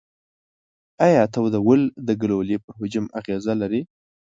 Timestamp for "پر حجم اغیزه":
2.63-3.53